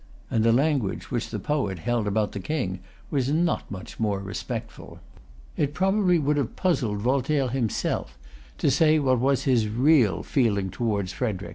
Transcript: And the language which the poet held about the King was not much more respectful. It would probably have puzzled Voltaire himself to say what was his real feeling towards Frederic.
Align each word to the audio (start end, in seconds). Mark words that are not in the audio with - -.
And 0.31 0.43
the 0.43 0.51
language 0.51 1.11
which 1.11 1.29
the 1.29 1.37
poet 1.37 1.77
held 1.77 2.07
about 2.07 2.31
the 2.31 2.39
King 2.39 2.79
was 3.11 3.29
not 3.29 3.69
much 3.69 3.99
more 3.99 4.17
respectful. 4.19 4.99
It 5.55 5.61
would 5.61 5.73
probably 5.75 6.19
have 6.19 6.55
puzzled 6.55 6.97
Voltaire 6.97 7.49
himself 7.49 8.17
to 8.57 8.71
say 8.71 8.97
what 8.97 9.19
was 9.19 9.43
his 9.43 9.67
real 9.69 10.23
feeling 10.23 10.71
towards 10.71 11.13
Frederic. 11.13 11.49